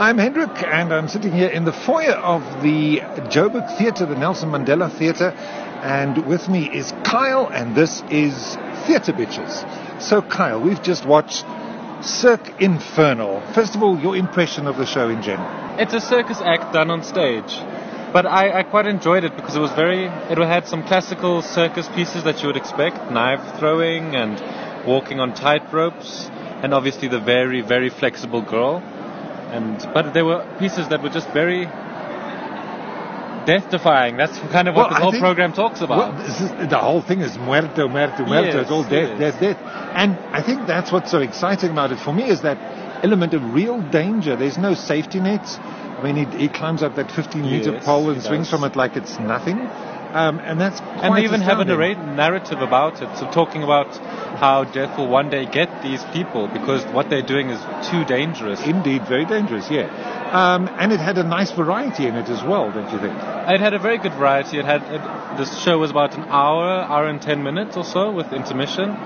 I'm 0.00 0.16
Hendrik, 0.16 0.62
and 0.62 0.94
I'm 0.94 1.08
sitting 1.08 1.32
here 1.32 1.48
in 1.48 1.64
the 1.64 1.72
foyer 1.72 2.12
of 2.12 2.62
the 2.62 3.00
Joburg 3.32 3.78
Theatre, 3.78 4.06
the 4.06 4.14
Nelson 4.14 4.48
Mandela 4.48 4.88
Theatre, 4.96 5.30
and 5.82 6.24
with 6.24 6.48
me 6.48 6.70
is 6.72 6.92
Kyle, 7.02 7.48
and 7.48 7.74
this 7.74 8.04
is 8.08 8.54
Theatre 8.86 9.12
Bitches. 9.12 10.00
So, 10.00 10.22
Kyle, 10.22 10.60
we've 10.60 10.80
just 10.84 11.04
watched 11.04 11.44
Cirque 12.00 12.60
Infernal. 12.60 13.40
First 13.56 13.74
of 13.74 13.82
all, 13.82 13.98
your 13.98 14.16
impression 14.16 14.68
of 14.68 14.76
the 14.76 14.86
show 14.86 15.08
in 15.08 15.20
general? 15.20 15.50
It's 15.80 15.94
a 15.94 16.00
circus 16.00 16.40
act 16.40 16.72
done 16.72 16.92
on 16.92 17.02
stage. 17.02 17.58
But 18.12 18.24
I, 18.24 18.60
I 18.60 18.62
quite 18.62 18.86
enjoyed 18.86 19.24
it 19.24 19.34
because 19.34 19.56
it 19.56 19.60
was 19.60 19.72
very, 19.72 20.04
it 20.04 20.38
had 20.38 20.68
some 20.68 20.84
classical 20.84 21.42
circus 21.42 21.88
pieces 21.88 22.22
that 22.22 22.40
you 22.40 22.46
would 22.46 22.56
expect, 22.56 23.10
knife 23.10 23.58
throwing 23.58 24.14
and 24.14 24.40
walking 24.86 25.18
on 25.18 25.34
tight 25.34 25.72
ropes, 25.72 26.28
and 26.62 26.72
obviously 26.72 27.08
the 27.08 27.18
very, 27.18 27.62
very 27.62 27.90
flexible 27.90 28.42
girl 28.42 28.80
and 29.50 29.78
but 29.94 30.12
there 30.12 30.24
were 30.24 30.46
pieces 30.58 30.88
that 30.88 31.02
were 31.02 31.08
just 31.10 31.28
very 31.30 31.66
death 33.48 33.70
defying. 33.70 34.16
That's 34.16 34.38
kind 34.52 34.68
of 34.68 34.74
what 34.74 34.90
well, 34.90 35.00
the 35.00 35.04
whole 35.04 35.18
program 35.18 35.52
talks 35.52 35.80
about. 35.80 36.14
Well, 36.14 36.26
is, 36.26 36.70
the 36.70 36.78
whole 36.78 37.00
thing 37.00 37.20
is 37.20 37.38
muerto, 37.38 37.88
muerto, 37.88 38.24
muerto. 38.26 38.58
Yes, 38.58 38.62
it's 38.62 38.70
all 38.70 38.82
death, 38.82 39.18
death, 39.18 39.40
death. 39.40 39.58
And 39.94 40.18
I 40.34 40.42
think 40.42 40.66
that's 40.66 40.92
what's 40.92 41.10
so 41.10 41.20
exciting 41.20 41.70
about 41.70 41.92
it 41.92 41.98
for 41.98 42.12
me 42.12 42.28
is 42.28 42.42
that 42.42 42.58
element 43.02 43.32
of 43.34 43.42
real 43.54 43.80
danger. 43.80 44.36
There's 44.36 44.58
no 44.58 44.74
safety 44.74 45.20
nets. 45.20 45.56
I 45.58 46.02
mean, 46.02 46.16
he, 46.16 46.46
he 46.46 46.48
climbs 46.48 46.82
up 46.82 46.94
that 46.96 47.10
15 47.10 47.42
meter 47.42 47.72
yes, 47.72 47.84
pole 47.84 48.10
and 48.10 48.22
swings 48.22 48.50
does. 48.50 48.50
from 48.50 48.64
it 48.64 48.76
like 48.76 48.96
it's 48.96 49.18
nothing. 49.18 49.58
Um, 50.12 50.38
and 50.40 50.58
that's 50.58 50.80
and 50.80 51.14
they 51.14 51.24
even 51.24 51.42
have 51.42 51.60
a 51.60 51.64
narrative 51.66 52.60
about 52.62 53.02
it. 53.02 53.14
So 53.18 53.30
talking 53.30 53.62
about 53.62 53.94
how 54.38 54.64
death 54.64 54.96
will 54.96 55.08
one 55.08 55.28
day 55.28 55.44
get 55.44 55.82
these 55.82 56.02
people 56.12 56.48
because 56.48 56.82
what 56.86 57.10
they're 57.10 57.26
doing 57.26 57.50
is 57.50 57.60
too 57.90 58.04
dangerous. 58.04 58.64
Indeed, 58.64 59.06
very 59.06 59.26
dangerous. 59.26 59.70
Yeah, 59.70 59.84
um, 60.32 60.68
and 60.78 60.92
it 60.92 61.00
had 61.00 61.18
a 61.18 61.24
nice 61.24 61.50
variety 61.52 62.06
in 62.06 62.16
it 62.16 62.30
as 62.30 62.42
well, 62.42 62.72
don't 62.72 62.90
you 62.90 62.98
think? 62.98 63.14
It 63.14 63.60
had 63.60 63.74
a 63.74 63.78
very 63.78 63.98
good 63.98 64.14
variety. 64.14 64.58
It 64.58 64.64
had 64.64 64.82
it, 64.82 65.38
this 65.38 65.62
show 65.62 65.78
was 65.78 65.90
about 65.90 66.16
an 66.16 66.24
hour, 66.24 66.66
hour 66.66 67.06
and 67.06 67.20
ten 67.20 67.42
minutes 67.42 67.76
or 67.76 67.84
so 67.84 68.10
with 68.10 68.32
intermission. 68.32 68.96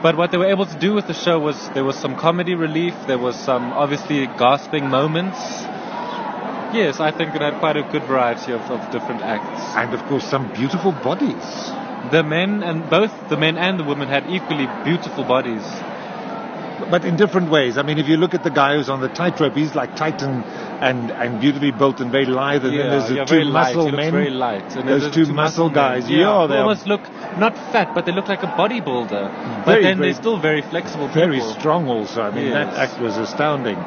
But 0.00 0.16
what 0.16 0.30
they 0.30 0.38
were 0.38 0.46
able 0.46 0.66
to 0.66 0.78
do 0.78 0.94
with 0.94 1.08
the 1.08 1.14
show 1.14 1.40
was 1.40 1.56
there 1.70 1.82
was 1.82 1.96
some 1.96 2.14
comedy 2.14 2.54
relief. 2.54 2.94
There 3.08 3.18
was 3.18 3.34
some 3.34 3.72
obviously 3.72 4.26
gasping 4.26 4.88
moments 4.88 5.66
Yes, 6.72 7.00
I 7.00 7.10
think 7.10 7.34
it 7.34 7.40
had 7.40 7.58
quite 7.60 7.76
a 7.76 7.82
good 7.82 8.04
variety 8.04 8.52
of, 8.52 8.60
of 8.70 8.90
different 8.92 9.22
acts. 9.22 9.62
And 9.74 9.94
of 9.94 10.02
course, 10.04 10.24
some 10.24 10.52
beautiful 10.52 10.92
bodies. 10.92 11.44
The 12.12 12.22
men 12.22 12.62
and 12.62 12.88
both 12.90 13.12
the 13.28 13.36
men 13.36 13.56
and 13.56 13.80
the 13.80 13.84
women 13.84 14.08
had 14.08 14.28
equally 14.28 14.66
beautiful 14.84 15.24
bodies. 15.24 15.64
But 16.90 17.04
in 17.04 17.16
different 17.16 17.50
ways. 17.50 17.76
I 17.76 17.82
mean, 17.82 17.98
if 17.98 18.06
you 18.06 18.16
look 18.16 18.34
at 18.34 18.44
the 18.44 18.50
guy 18.50 18.76
who's 18.76 18.88
on 18.88 19.00
the 19.00 19.08
tightrope, 19.08 19.54
he's 19.54 19.74
like 19.74 19.96
titan 19.96 20.44
and, 20.80 21.10
and 21.10 21.40
beautifully 21.40 21.72
built 21.72 22.00
and 22.00 22.12
very 22.12 22.26
lithe. 22.26 22.64
And 22.64 22.74
yeah, 22.74 22.82
then 22.82 22.90
there's 22.90 23.08
the 23.08 23.14
yeah, 23.16 23.24
two 23.24 23.44
muscle 23.50 23.90
men. 23.90 24.12
Very 24.12 24.30
light. 24.30 24.76
And 24.76 24.88
those 24.88 25.12
two, 25.12 25.26
two 25.26 25.32
muscle 25.32 25.70
guys. 25.70 26.08
Yeah, 26.08 26.18
yeah 26.18 26.46
they 26.46 26.56
almost 26.58 26.86
look 26.86 27.02
not 27.36 27.54
fat, 27.72 27.94
but 27.94 28.06
they 28.06 28.12
look 28.12 28.28
like 28.28 28.42
a 28.42 28.46
bodybuilder. 28.46 29.10
Very, 29.10 29.64
but 29.64 29.82
then 29.82 29.98
very, 29.98 30.12
they're 30.12 30.20
still 30.20 30.38
very 30.38 30.62
flexible. 30.62 31.08
Very 31.08 31.38
people. 31.38 31.54
strong, 31.54 31.88
also. 31.88 32.22
I 32.22 32.30
mean, 32.30 32.46
yes. 32.46 32.54
that 32.54 32.90
act 32.90 33.00
was 33.00 33.16
astounding. 33.16 33.78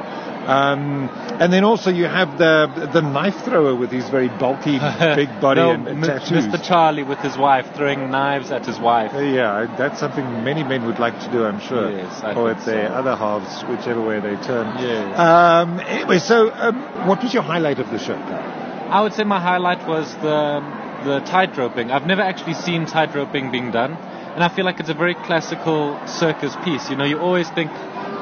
Um, 0.45 1.09
and 1.39 1.53
then 1.53 1.63
also 1.63 1.91
you 1.91 2.05
have 2.05 2.37
the 2.37 2.89
the 2.91 3.01
knife 3.01 3.43
thrower 3.45 3.75
with 3.75 3.91
his 3.91 4.09
very 4.09 4.27
bulky 4.27 4.79
big 5.15 5.29
body 5.39 5.61
no, 5.61 5.71
and 5.71 6.03
tattoos. 6.03 6.47
Mr. 6.47 6.61
Charlie 6.63 7.03
with 7.03 7.19
his 7.19 7.37
wife 7.37 7.75
throwing 7.75 8.09
knives 8.09 8.51
at 8.51 8.65
his 8.65 8.79
wife. 8.79 9.13
Uh, 9.13 9.19
yeah, 9.19 9.75
that's 9.77 9.99
something 9.99 10.25
many 10.43 10.63
men 10.63 10.85
would 10.87 10.99
like 10.99 11.19
to 11.19 11.31
do, 11.31 11.45
I'm 11.45 11.59
sure. 11.59 11.91
Yes, 11.91 12.23
I 12.23 12.33
or 12.33 12.51
at 12.51 12.65
their 12.65 12.87
so. 12.87 12.93
other 12.93 13.15
halves, 13.15 13.63
whichever 13.63 14.01
way 14.01 14.19
they 14.19 14.35
turn. 14.43 14.65
Yes. 14.81 15.19
Um, 15.19 15.79
anyway, 15.81 16.17
so 16.19 16.51
um, 16.51 17.07
what 17.07 17.21
was 17.21 17.33
your 17.33 17.43
highlight 17.43 17.79
of 17.79 17.89
the 17.91 17.99
show? 17.99 18.15
I 18.15 19.01
would 19.01 19.13
say 19.13 19.23
my 19.23 19.39
highlight 19.39 19.87
was 19.87 20.13
the 20.15 20.59
the 21.03 21.19
tight 21.21 21.57
roping. 21.57 21.91
I've 21.91 22.05
never 22.05 22.21
actually 22.21 22.53
seen 22.53 22.85
tight 22.85 23.13
roping 23.15 23.51
being 23.51 23.71
done, 23.71 23.93
and 23.93 24.43
I 24.43 24.49
feel 24.49 24.65
like 24.65 24.79
it's 24.79 24.89
a 24.89 24.93
very 24.93 25.15
classical 25.15 25.99
circus 26.07 26.55
piece. 26.63 26.89
You 26.89 26.95
know, 26.95 27.05
you 27.05 27.19
always 27.19 27.49
think 27.49 27.71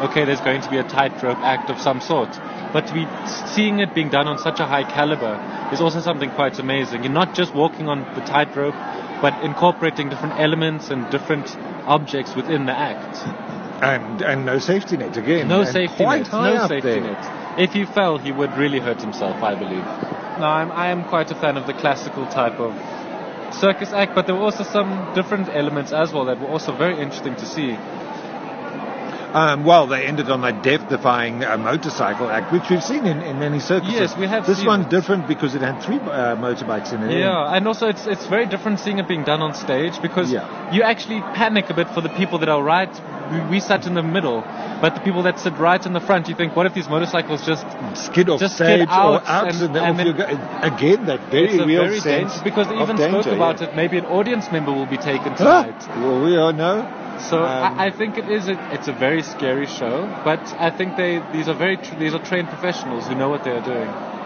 okay, 0.02 0.26
there's 0.26 0.42
going 0.42 0.62
to 0.62 0.70
be 0.70 0.78
a 0.78 0.84
tightrope 0.84 1.40
act 1.40 1.70
of 1.70 1.80
some 1.80 2.02
sort. 2.02 2.30
But 2.72 2.88
to 2.88 2.94
be 2.94 3.08
seeing 3.54 3.80
it 3.80 3.94
being 3.94 4.10
done 4.10 4.28
on 4.28 4.38
such 4.38 4.60
a 4.60 4.66
high 4.66 4.84
caliber 4.84 5.36
is 5.74 5.82
also 5.82 6.02
something 6.02 6.32
quite 6.32 6.60
amazing. 6.60 7.04
You're 7.04 7.12
not 7.12 7.34
just 7.34 7.54
walking 7.54 7.88
on 7.88 8.02
the 8.16 8.22
tightrope, 8.22 8.76
but 9.22 9.34
incorporating 9.44 10.10
different 10.10 10.40
elements 10.40 10.90
and 10.90 11.10
different 11.10 11.48
objects 11.88 12.36
within 12.36 12.66
the 12.66 12.74
act. 12.74 13.18
And 13.82 14.22
and 14.22 14.46
no 14.46 14.60
safety 14.60 14.98
net 14.98 15.16
again. 15.16 15.48
No 15.48 15.64
safety 15.64 16.06
net. 16.06 16.32
No 16.32 16.68
safety 16.68 17.00
there. 17.00 17.02
net. 17.02 17.60
If 17.60 17.74
he 17.74 17.86
fell, 17.86 18.18
he 18.18 18.32
would 18.32 18.52
really 18.58 18.80
hurt 18.80 19.02
himself, 19.02 19.42
I 19.42 19.56
believe. 19.56 19.86
No, 20.40 20.46
I'm 20.46 20.72
I 20.72 20.88
am 20.92 21.06
quite 21.06 21.32
a 21.32 21.36
fan 21.36 21.58
of 21.58 21.66
the 21.66 21.74
classical 21.74 22.26
type 22.28 22.60
of 22.60 22.74
circus 23.54 23.92
act, 23.94 24.16
but 24.16 24.26
there 24.26 24.36
were 24.36 24.44
also 24.44 24.64
some 24.64 25.12
different 25.16 25.50
elements 25.50 25.92
as 25.92 26.14
well 26.14 26.26
that 26.26 26.40
were 26.40 26.48
also 26.48 26.76
very 26.76 27.00
interesting 27.02 27.36
to 27.36 27.46
see. 27.46 27.78
Um, 29.34 29.64
well, 29.64 29.86
they 29.86 30.06
ended 30.06 30.32
on 30.32 30.42
that 30.42 30.64
death-defying 30.64 31.44
uh, 31.44 31.56
motorcycle 31.58 32.30
act, 32.30 32.52
which 32.52 32.64
we've 32.70 32.84
seen 32.84 33.06
in, 33.06 33.22
in 33.22 33.38
many 33.38 33.60
circuses. 33.60 33.94
Yes, 33.94 34.18
we 34.18 34.26
have. 34.26 34.48
This 34.48 34.66
one's 34.66 34.88
it. 34.88 34.90
different 34.90 35.28
because 35.28 35.54
it 35.54 35.62
had 35.62 35.84
three 35.84 35.98
uh, 35.98 36.36
motorbikes 36.36 36.94
in 36.94 37.04
it. 37.04 37.20
Yeah, 37.20 37.56
and 37.56 37.68
also 37.68 37.88
it's 37.88 38.08
it's 38.08 38.26
very 38.26 38.48
different 38.48 38.80
seeing 38.80 38.98
it 38.98 39.08
being 39.08 39.24
done 39.24 39.42
on 39.42 39.54
stage 39.54 40.02
because 40.02 40.32
yeah. 40.32 40.74
you 40.74 40.82
actually 40.82 41.22
panic 41.22 41.70
a 41.70 41.76
bit 41.76 41.90
for 41.90 42.02
the 42.02 42.10
people 42.10 42.40
that 42.40 42.50
are 42.50 42.64
right. 42.64 42.90
We, 43.30 43.58
we, 43.58 43.60
sat 43.60 43.86
in 43.86 43.94
the 43.94 44.02
middle, 44.02 44.42
but 44.82 44.96
the 44.96 45.02
people 45.02 45.22
that 45.24 45.38
sit 45.38 45.54
right 45.60 45.86
in 45.86 45.94
the 45.94 46.00
front, 46.00 46.30
you 46.30 46.36
think, 46.36 46.56
what 46.56 46.66
if 46.66 46.74
these 46.74 46.90
motorcycles 46.90 47.46
just 47.46 47.64
skid 47.94 48.28
off 48.28 48.40
just 48.40 48.56
stage 48.56 48.80
skid 48.80 48.90
out 48.90 49.22
or 49.22 49.28
out 49.28 49.54
and, 49.54 49.62
and, 49.62 49.78
and 49.78 50.00
then, 50.00 50.08
again 50.64 51.06
that 51.06 51.30
very 51.30 51.60
real 51.64 51.84
very 51.84 52.00
sense 52.00 52.40
because 52.40 52.68
they 52.68 52.82
even 52.82 52.96
danger, 52.96 53.22
spoke 53.22 53.36
about 53.36 53.62
yeah. 53.62 53.68
it. 53.68 53.76
Maybe 53.76 54.00
an 54.00 54.06
audience 54.06 54.52
member 54.52 54.72
will 54.72 54.88
be 54.88 54.98
taken 54.98 55.36
tonight. 55.36 55.78
Well, 55.90 56.26
we 56.26 56.36
all 56.38 56.54
know. 56.54 57.09
So 57.28 57.44
um, 57.44 57.80
I, 57.80 57.88
I, 57.88 57.92
think 57.92 58.18
it 58.18 58.30
is. 58.30 58.48
A, 58.48 58.54
it's 58.74 58.88
a 58.88 58.94
very 58.94 59.22
scary 59.24 59.68
show, 59.68 60.08
but 60.24 60.40
I 60.58 60.72
think 60.72 60.96
they 60.96 61.22
these 61.34 61.48
are 61.48 61.54
very 61.54 61.78
tr- 61.78 61.96
these 61.96 62.14
are 62.14 62.24
trained 62.24 62.48
professionals 62.48 63.08
who 63.08 63.16
know 63.16 63.30
what 63.30 63.44
they 63.44 63.52
are 63.52 63.64
doing. 63.64 64.19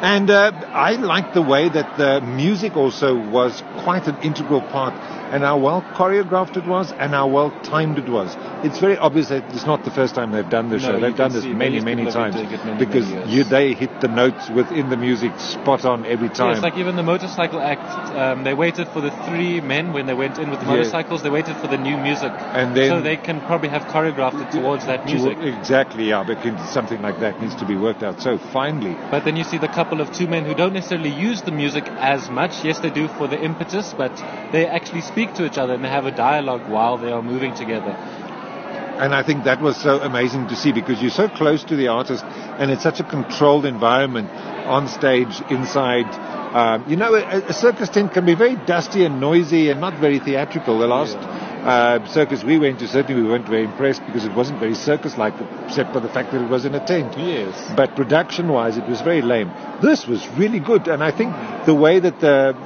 And 0.00 0.30
uh, 0.30 0.52
I 0.72 0.92
like 0.92 1.34
the 1.34 1.42
way 1.42 1.68
that 1.68 1.98
the 1.98 2.20
music 2.20 2.76
also 2.76 3.16
was 3.16 3.64
quite 3.82 4.06
an 4.06 4.16
integral 4.22 4.60
part 4.60 4.94
and 5.32 5.42
how 5.42 5.58
well 5.58 5.82
choreographed 5.82 6.56
it 6.56 6.66
was 6.66 6.92
and 6.92 7.12
how 7.12 7.26
well 7.26 7.50
timed 7.62 7.98
it 7.98 8.08
was. 8.08 8.34
It's 8.64 8.78
very 8.78 8.96
obvious 8.96 9.28
that 9.28 9.44
it's 9.52 9.66
not 9.66 9.84
the 9.84 9.90
first 9.90 10.14
time 10.14 10.30
they've 10.30 10.48
done 10.48 10.70
this 10.70 10.82
no, 10.82 10.92
show. 10.92 11.00
They've 11.00 11.16
done 11.16 11.32
this 11.32 11.44
many, 11.44 11.80
many 11.80 12.10
times 12.10 12.36
many, 12.36 12.78
because 12.78 13.08
many 13.08 13.30
you, 13.30 13.44
they 13.44 13.74
hit 13.74 14.00
the 14.00 14.08
notes 14.08 14.48
within 14.48 14.88
the 14.88 14.96
music 14.96 15.38
spot 15.38 15.84
on 15.84 16.06
every 16.06 16.28
time. 16.28 16.54
Yes, 16.54 16.62
like 16.62 16.76
even 16.76 16.96
the 16.96 17.02
motorcycle 17.02 17.60
act, 17.60 18.14
um, 18.16 18.44
they 18.44 18.54
waited 18.54 18.88
for 18.88 19.00
the 19.00 19.10
three 19.26 19.60
men 19.60 19.92
when 19.92 20.06
they 20.06 20.14
went 20.14 20.38
in 20.38 20.50
with 20.50 20.60
the 20.60 20.66
motorcycles. 20.66 21.22
They 21.22 21.30
waited 21.30 21.56
for 21.56 21.66
the 21.66 21.78
new 21.78 21.96
music, 21.98 22.32
and 22.32 22.76
then 22.76 22.90
so 22.90 23.00
they 23.02 23.16
can 23.16 23.40
probably 23.42 23.68
have 23.68 23.82
choreographed 23.82 24.46
it 24.46 24.50
towards 24.50 24.86
that 24.86 25.04
music. 25.04 25.38
Exactly, 25.38 26.08
yeah. 26.08 26.24
Because 26.24 26.58
something 26.70 27.02
like 27.02 27.20
that 27.20 27.40
needs 27.40 27.54
to 27.56 27.66
be 27.66 27.76
worked 27.76 28.02
out 28.02 28.20
so 28.20 28.38
finely. 28.38 28.94
But 29.10 29.24
then 29.24 29.36
you 29.36 29.44
see 29.44 29.58
the 29.58 29.68
couple 29.68 29.87
of 29.92 30.12
two 30.12 30.26
men 30.28 30.44
who 30.44 30.54
don't 30.54 30.74
necessarily 30.74 31.10
use 31.10 31.42
the 31.42 31.50
music 31.50 31.84
as 31.88 32.28
much. 32.28 32.64
Yes, 32.64 32.78
they 32.80 32.90
do 32.90 33.08
for 33.08 33.26
the 33.26 33.40
impetus, 33.40 33.94
but 33.96 34.14
they 34.52 34.66
actually 34.66 35.00
speak 35.00 35.34
to 35.34 35.46
each 35.46 35.56
other 35.56 35.74
and 35.74 35.82
they 35.82 35.88
have 35.88 36.06
a 36.06 36.10
dialogue 36.10 36.68
while 36.68 36.98
they 36.98 37.10
are 37.10 37.22
moving 37.22 37.54
together. 37.54 37.90
And 37.90 39.14
I 39.14 39.22
think 39.22 39.44
that 39.44 39.62
was 39.62 39.76
so 39.76 40.00
amazing 40.00 40.48
to 40.48 40.56
see 40.56 40.72
because 40.72 41.00
you're 41.00 41.10
so 41.10 41.28
close 41.28 41.64
to 41.64 41.76
the 41.76 41.88
artist 41.88 42.24
and 42.24 42.70
it's 42.70 42.82
such 42.82 43.00
a 43.00 43.04
controlled 43.04 43.64
environment 43.64 44.28
on 44.30 44.88
stage, 44.88 45.40
inside. 45.50 46.06
Um, 46.54 46.84
you 46.88 46.96
know, 46.96 47.14
a, 47.14 47.48
a, 47.48 47.52
circus 47.52 47.88
tent 47.88 48.12
can 48.12 48.26
be 48.26 48.34
very 48.34 48.56
dusty 48.56 49.04
and 49.04 49.20
noisy 49.20 49.70
and 49.70 49.80
not 49.80 49.98
very 49.98 50.18
theatrical. 50.18 50.78
The 50.78 50.86
last 50.86 51.16
yeah. 51.16 51.37
Uh, 51.68 52.06
circus 52.06 52.42
we 52.42 52.58
went 52.58 52.78
to, 52.78 52.88
certainly 52.88 53.22
we 53.22 53.28
weren't 53.28 53.46
very 53.46 53.64
impressed 53.64 54.04
because 54.06 54.24
it 54.24 54.32
wasn't 54.32 54.58
very 54.58 54.74
circus-like, 54.74 55.34
except 55.66 55.92
for 55.92 56.00
the 56.00 56.08
fact 56.08 56.32
that 56.32 56.42
it 56.42 56.48
was 56.48 56.64
in 56.64 56.74
a 56.74 56.84
tent. 56.84 57.16
Yes. 57.18 57.72
But 57.76 57.94
production-wise, 57.94 58.78
it 58.78 58.86
was 58.88 59.02
very 59.02 59.20
lame. 59.20 59.52
This 59.82 60.06
was 60.06 60.26
really 60.28 60.60
good, 60.60 60.88
and 60.88 61.04
I 61.04 61.10
think 61.10 61.34
the 61.66 61.74
way 61.74 62.00
that 62.00 62.20
the 62.20 62.56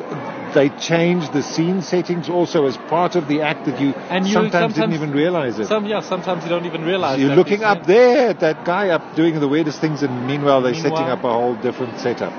they 0.55 0.69
changed 0.69 1.33
the 1.33 1.43
scene 1.43 1.81
settings 1.81 2.29
also 2.29 2.67
as 2.67 2.77
part 2.77 3.17
of 3.17 3.27
the 3.27 3.41
act 3.41 3.65
that 3.65 3.81
you, 3.81 3.93
and 4.11 4.27
you 4.27 4.35
sometimes, 4.35 4.53
sometimes, 4.53 4.75
didn't 4.75 4.93
even 4.93 5.13
realize 5.13 5.59
it. 5.59 5.67
Some, 5.67 5.87
yeah, 5.87 6.01
sometimes 6.01 6.45
you 6.45 6.51
don't 6.51 6.67
even 6.67 6.85
realize. 6.85 7.17
So 7.19 7.27
you're 7.27 7.35
looking 7.35 7.63
up 7.63 7.87
there 7.87 8.29
at 8.29 8.41
that 8.41 8.67
guy 8.67 8.91
up 8.91 9.17
doing 9.17 9.41
the 9.41 9.49
weirdest 9.49 9.81
things, 9.81 10.03
and 10.03 10.27
meanwhile 10.27 10.61
they're 10.61 10.73
meanwhile, 10.73 10.97
setting 10.97 11.11
up 11.11 11.25
a 11.25 11.33
whole 11.33 11.57
different 11.57 11.99
setup. 12.01 12.35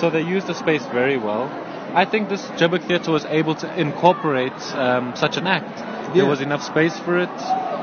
So 0.00 0.08
they 0.08 0.22
used 0.22 0.46
the 0.46 0.54
space 0.54 0.86
very 0.86 1.18
well. 1.18 1.50
I 1.94 2.04
think 2.04 2.28
this 2.28 2.42
Joburg 2.60 2.86
Theatre 2.86 3.10
was 3.10 3.24
able 3.24 3.54
to 3.56 3.80
incorporate 3.80 4.60
um, 4.74 5.14
such 5.16 5.36
an 5.36 5.46
act. 5.46 5.78
Yeah. 5.78 6.22
There 6.22 6.26
was 6.26 6.40
enough 6.40 6.62
space 6.62 6.98
for 6.98 7.18
it. 7.18 7.28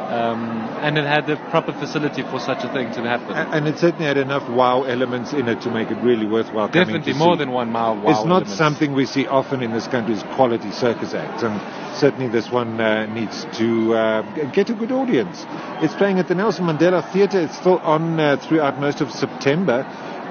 Um, 0.06 0.62
and 0.86 1.00
it 1.00 1.06
had 1.06 1.26
the 1.26 1.36
proper 1.50 1.74
facility 1.74 2.22
for 2.22 2.40
such 2.40 2.64
a 2.64 2.72
thing 2.72 2.94
to 2.94 3.02
happen. 3.02 3.36
And 3.36 3.68
it 3.68 3.80
certainly 3.80 4.06
had 4.06 4.18
enough 4.18 4.48
wow 4.48 4.84
elements 4.84 5.34
in 5.34 5.48
it 5.48 5.62
to 5.62 5.72
make 5.72 5.90
it 5.90 5.96
really 5.96 6.28
worthwhile. 6.28 6.68
Definitely 6.68 7.14
more 7.14 7.34
see. 7.34 7.40
than 7.40 7.52
one 7.52 7.74
wow. 7.74 7.96
wow 7.96 8.12
it's 8.12 8.24
not 8.24 8.44
elements. 8.44 8.56
something 8.56 8.94
we 8.94 9.08
see 9.08 9.26
often 9.26 9.64
in 9.64 9.72
this 9.72 9.88
country's 9.88 10.22
quality 10.36 10.72
circus 10.72 11.16
acts, 11.16 11.42
and 11.42 11.60
certainly 11.98 12.28
this 12.28 12.52
one 12.52 12.80
uh, 12.80 13.08
needs 13.08 13.48
to 13.58 13.96
uh, 13.96 14.52
get 14.52 14.70
a 14.70 14.76
good 14.76 14.92
audience. 14.92 15.44
It's 15.82 15.96
playing 15.96 16.20
at 16.20 16.28
the 16.28 16.36
Nelson 16.36 16.66
Mandela 16.66 17.02
Theatre. 17.12 17.42
It's 17.42 17.58
still 17.58 17.80
on 17.80 18.20
uh, 18.20 18.38
throughout 18.38 18.80
most 18.80 19.02
of 19.02 19.12
September, 19.12 19.84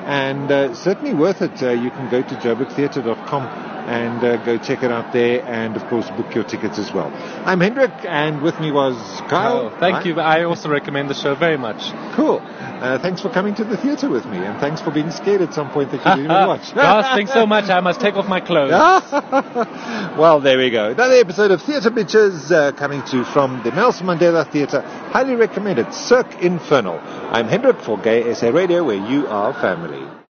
and 0.04 0.50
uh, 0.50 0.74
certainly 0.74 1.14
worth 1.14 1.42
it. 1.42 1.62
Uh, 1.62 1.70
you 1.70 1.90
can 1.90 2.10
go 2.10 2.22
to 2.22 2.34
joburgtheatre.com 2.36 3.74
and 3.84 4.24
uh, 4.24 4.42
go 4.44 4.56
check 4.56 4.82
it 4.82 4.90
out 4.90 5.12
there 5.12 5.44
and 5.44 5.76
of 5.76 5.84
course 5.88 6.08
book 6.10 6.34
your 6.34 6.44
tickets 6.44 6.78
as 6.78 6.92
well. 6.92 7.12
I'm 7.44 7.60
Hendrik 7.60 7.92
and 8.04 8.40
with 8.40 8.58
me 8.58 8.72
was 8.72 8.96
Kyle. 9.28 9.70
Oh, 9.70 9.76
thank 9.78 10.06
you. 10.06 10.18
I 10.20 10.44
also 10.44 10.70
recommend 10.70 11.10
the 11.10 11.14
show 11.14 11.34
very 11.34 11.58
much. 11.58 11.92
Cool. 12.14 12.40
Uh, 12.40 12.98
thanks 12.98 13.20
for 13.20 13.28
coming 13.28 13.54
to 13.56 13.64
the 13.64 13.76
theatre 13.76 14.08
with 14.08 14.24
me 14.24 14.38
and 14.38 14.58
thanks 14.58 14.80
for 14.80 14.90
being 14.90 15.10
scared 15.10 15.42
at 15.42 15.52
some 15.52 15.70
point 15.70 15.90
that 15.90 15.98
you 15.98 16.22
didn't 16.22 16.28
watch. 16.48 16.74
Gosh, 16.74 17.14
thanks 17.14 17.32
so 17.32 17.46
much. 17.46 17.68
I 17.68 17.80
must 17.80 18.00
take 18.00 18.14
off 18.14 18.26
my 18.26 18.40
clothes. 18.40 18.70
well, 20.18 20.40
there 20.40 20.56
we 20.56 20.70
go. 20.70 20.90
Another 20.90 21.16
episode 21.16 21.50
of 21.50 21.60
Theatre 21.62 21.90
Bitches 21.90 22.50
uh, 22.50 22.72
coming 22.72 23.02
to 23.04 23.18
you 23.18 23.24
from 23.24 23.62
the 23.64 23.70
Nelson 23.70 24.06
Mandela 24.06 24.50
Theatre. 24.50 24.80
Highly 24.80 25.34
recommended. 25.34 25.92
Cirque 25.92 26.42
Infernal. 26.42 26.98
I'm 26.98 27.48
Hendrik 27.48 27.80
for 27.82 27.98
Gay 27.98 28.32
SA 28.32 28.48
Radio 28.48 28.82
where 28.82 28.96
you 28.96 29.26
are 29.26 29.52
family 29.52 29.93
economy 29.94 30.23